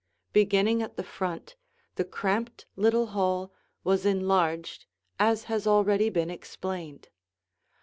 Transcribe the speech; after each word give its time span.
Beginning 0.33 0.81
at 0.81 0.95
the 0.97 1.03
front, 1.03 1.55
the 1.93 2.03
cramped 2.03 2.65
little 2.75 3.05
hall 3.13 3.53
was 3.83 4.03
enlarged 4.03 4.87
as 5.19 5.43
has 5.43 5.67
already 5.67 6.09
been 6.09 6.31
explained. 6.31 7.09